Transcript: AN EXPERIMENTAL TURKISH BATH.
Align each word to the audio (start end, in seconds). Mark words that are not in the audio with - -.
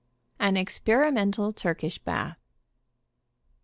AN 0.39 0.57
EXPERIMENTAL 0.57 1.51
TURKISH 1.53 1.99
BATH. 1.99 2.39